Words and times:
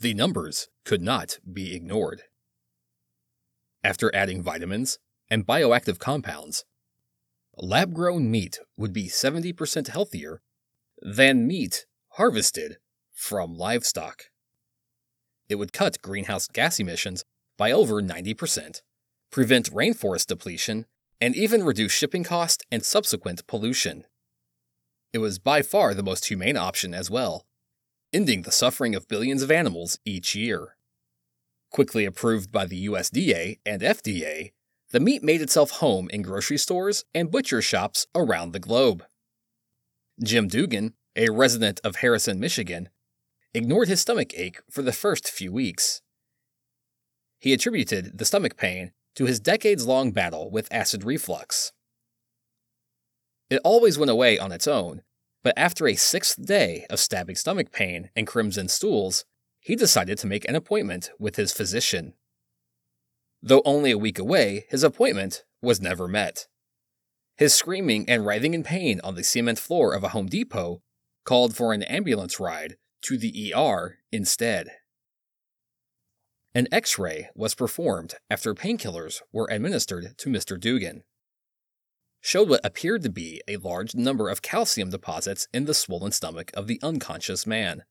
The 0.00 0.14
numbers 0.14 0.68
could 0.84 1.02
not 1.02 1.38
be 1.52 1.74
ignored. 1.74 2.22
After 3.82 4.14
adding 4.14 4.42
vitamins 4.42 4.98
and 5.28 5.44
bioactive 5.44 5.98
compounds, 5.98 6.64
lab 7.56 7.94
grown 7.94 8.30
meat 8.30 8.60
would 8.76 8.92
be 8.92 9.08
70% 9.08 9.88
healthier 9.88 10.40
than 11.02 11.48
meat 11.48 11.86
harvested 12.10 12.76
from 13.12 13.54
livestock. 13.56 14.26
It 15.48 15.56
would 15.56 15.72
cut 15.72 16.00
greenhouse 16.00 16.46
gas 16.46 16.78
emissions 16.78 17.24
by 17.56 17.72
over 17.72 18.00
90%, 18.00 18.82
prevent 19.32 19.72
rainforest 19.72 20.26
depletion, 20.26 20.86
and 21.20 21.34
even 21.34 21.64
reduce 21.64 21.90
shipping 21.90 22.22
cost 22.22 22.64
and 22.70 22.84
subsequent 22.84 23.48
pollution. 23.48 24.04
It 25.12 25.18
was 25.18 25.40
by 25.40 25.62
far 25.62 25.92
the 25.92 26.04
most 26.04 26.26
humane 26.26 26.56
option 26.56 26.94
as 26.94 27.10
well, 27.10 27.47
ending 28.12 28.42
the 28.42 28.52
suffering 28.52 28.94
of 28.94 29.08
billions 29.08 29.42
of 29.42 29.50
animals 29.50 29.98
each 30.04 30.34
year. 30.34 30.76
Quickly 31.70 32.04
approved 32.04 32.50
by 32.50 32.64
the 32.64 32.86
USDA 32.86 33.58
and 33.66 33.82
FDA, 33.82 34.52
the 34.90 35.00
meat 35.00 35.22
made 35.22 35.42
itself 35.42 35.70
home 35.72 36.08
in 36.10 36.22
grocery 36.22 36.56
stores 36.56 37.04
and 37.14 37.30
butcher 37.30 37.60
shops 37.60 38.06
around 38.14 38.52
the 38.52 38.58
globe. 38.58 39.04
Jim 40.22 40.48
Dugan, 40.48 40.94
a 41.14 41.28
resident 41.30 41.80
of 41.84 41.96
Harrison, 41.96 42.40
Michigan, 42.40 42.88
ignored 43.52 43.88
his 43.88 44.00
stomach 44.00 44.32
ache 44.34 44.60
for 44.70 44.82
the 44.82 44.92
first 44.92 45.28
few 45.28 45.52
weeks. 45.52 46.00
He 47.38 47.52
attributed 47.52 48.16
the 48.16 48.24
stomach 48.24 48.56
pain 48.56 48.92
to 49.14 49.26
his 49.26 49.40
decades 49.40 49.86
long 49.86 50.12
battle 50.12 50.50
with 50.50 50.72
acid 50.72 51.04
reflux. 51.04 51.72
It 53.50 53.60
always 53.64 53.98
went 53.98 54.10
away 54.10 54.38
on 54.38 54.52
its 54.52 54.66
own, 54.66 55.02
but 55.42 55.54
after 55.56 55.86
a 55.86 55.94
sixth 55.94 56.44
day 56.44 56.86
of 56.90 56.98
stabbing 56.98 57.36
stomach 57.36 57.70
pain 57.72 58.10
and 58.16 58.26
crimson 58.26 58.68
stools, 58.68 59.24
he 59.60 59.76
decided 59.76 60.18
to 60.18 60.26
make 60.26 60.48
an 60.48 60.54
appointment 60.54 61.10
with 61.18 61.36
his 61.36 61.52
physician. 61.52 62.14
Though 63.42 63.62
only 63.64 63.90
a 63.90 63.98
week 63.98 64.18
away, 64.18 64.66
his 64.68 64.82
appointment 64.82 65.44
was 65.62 65.80
never 65.80 66.08
met. 66.08 66.48
His 67.36 67.54
screaming 67.54 68.08
and 68.08 68.26
writhing 68.26 68.54
in 68.54 68.64
pain 68.64 69.00
on 69.04 69.14
the 69.14 69.22
cement 69.22 69.58
floor 69.58 69.94
of 69.94 70.02
a 70.02 70.08
Home 70.08 70.26
Depot 70.26 70.82
called 71.24 71.54
for 71.54 71.72
an 71.72 71.82
ambulance 71.84 72.40
ride 72.40 72.76
to 73.02 73.16
the 73.16 73.54
ER 73.54 73.98
instead. 74.10 74.68
An 76.54 76.66
x 76.72 76.98
ray 76.98 77.28
was 77.34 77.54
performed 77.54 78.14
after 78.28 78.54
painkillers 78.54 79.20
were 79.32 79.46
administered 79.50 80.16
to 80.18 80.30
Mr. 80.30 80.58
Dugan. 80.58 81.04
Showed 82.28 82.50
what 82.50 82.60
appeared 82.62 83.04
to 83.04 83.08
be 83.08 83.40
a 83.48 83.56
large 83.56 83.94
number 83.94 84.28
of 84.28 84.42
calcium 84.42 84.90
deposits 84.90 85.48
in 85.54 85.64
the 85.64 85.72
swollen 85.72 86.12
stomach 86.12 86.50
of 86.52 86.66
the 86.66 86.78
unconscious 86.82 87.46
man. 87.46 87.84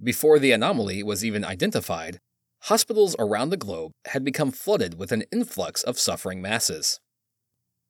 Before 0.00 0.38
the 0.38 0.52
anomaly 0.52 1.02
was 1.02 1.24
even 1.24 1.44
identified, 1.44 2.20
hospitals 2.60 3.16
around 3.18 3.50
the 3.50 3.56
globe 3.56 3.90
had 4.04 4.22
become 4.22 4.52
flooded 4.52 4.96
with 4.96 5.10
an 5.10 5.24
influx 5.32 5.82
of 5.82 5.98
suffering 5.98 6.40
masses. 6.40 7.00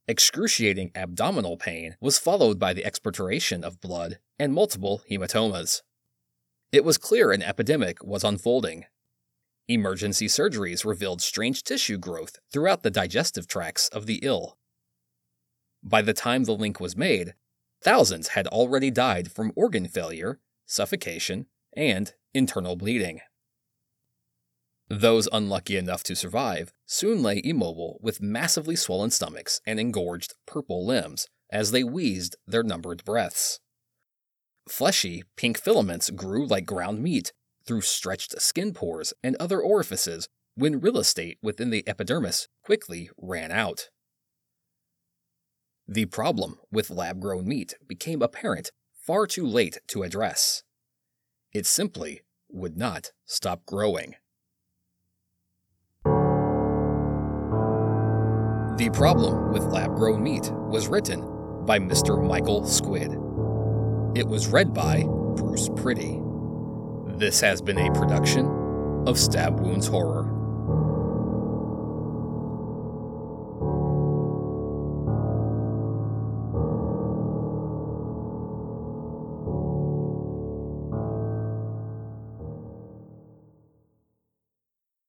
Excruciating 0.08 0.90
abdominal 0.94 1.58
pain 1.58 1.96
was 2.00 2.18
followed 2.18 2.58
by 2.58 2.72
the 2.72 2.86
expectoration 2.86 3.62
of 3.62 3.82
blood 3.82 4.20
and 4.38 4.54
multiple 4.54 5.02
hematomas. 5.10 5.82
It 6.72 6.82
was 6.82 6.96
clear 6.96 7.30
an 7.30 7.42
epidemic 7.42 8.02
was 8.02 8.24
unfolding. 8.24 8.86
Emergency 9.70 10.26
surgeries 10.26 10.84
revealed 10.84 11.22
strange 11.22 11.62
tissue 11.62 11.96
growth 11.96 12.40
throughout 12.52 12.82
the 12.82 12.90
digestive 12.90 13.46
tracts 13.46 13.86
of 13.90 14.06
the 14.06 14.18
ill. 14.20 14.58
By 15.80 16.02
the 16.02 16.12
time 16.12 16.42
the 16.42 16.56
link 16.56 16.80
was 16.80 16.96
made, 16.96 17.34
thousands 17.80 18.28
had 18.28 18.48
already 18.48 18.90
died 18.90 19.30
from 19.30 19.52
organ 19.54 19.86
failure, 19.86 20.40
suffocation, 20.66 21.46
and 21.76 22.12
internal 22.34 22.74
bleeding. 22.74 23.20
Those 24.88 25.28
unlucky 25.30 25.76
enough 25.76 26.02
to 26.02 26.16
survive 26.16 26.72
soon 26.84 27.22
lay 27.22 27.40
immobile 27.44 28.00
with 28.02 28.20
massively 28.20 28.74
swollen 28.74 29.10
stomachs 29.10 29.60
and 29.64 29.78
engorged 29.78 30.34
purple 30.48 30.84
limbs 30.84 31.28
as 31.48 31.70
they 31.70 31.84
wheezed 31.84 32.34
their 32.44 32.64
numbered 32.64 33.04
breaths. 33.04 33.60
Fleshy, 34.68 35.22
pink 35.36 35.58
filaments 35.58 36.10
grew 36.10 36.44
like 36.44 36.66
ground 36.66 37.00
meat 37.00 37.32
through 37.66 37.82
stretched 37.82 38.40
skin 38.40 38.72
pores 38.72 39.12
and 39.22 39.36
other 39.36 39.60
orifices 39.60 40.28
when 40.54 40.80
real 40.80 40.98
estate 40.98 41.38
within 41.42 41.70
the 41.70 41.86
epidermis 41.86 42.48
quickly 42.64 43.10
ran 43.16 43.50
out. 43.50 43.88
The 45.86 46.06
problem 46.06 46.58
with 46.70 46.90
lab 46.90 47.20
grown 47.20 47.48
meat 47.48 47.74
became 47.86 48.22
apparent 48.22 48.70
far 48.94 49.26
too 49.26 49.46
late 49.46 49.78
to 49.88 50.02
address. 50.02 50.62
It 51.52 51.66
simply 51.66 52.20
would 52.48 52.76
not 52.76 53.10
stop 53.26 53.66
growing. 53.66 54.14
The 58.80 58.88
Problem 58.94 59.52
with 59.52 59.64
Lab 59.64 59.94
Grown 59.94 60.22
Meat 60.22 60.50
was 60.70 60.88
written 60.88 61.20
by 61.66 61.78
Mr. 61.78 62.26
Michael 62.26 62.64
Squid. 62.64 63.10
It 64.18 64.26
was 64.26 64.48
read 64.48 64.72
by 64.72 65.04
Bruce 65.36 65.68
Pretty. 65.76 66.29
This 67.20 67.38
has 67.42 67.60
been 67.60 67.76
a 67.76 67.92
production 67.92 68.46
of 69.06 69.18
Stab 69.18 69.60
Wounds 69.60 69.86
Horror. 69.86 70.39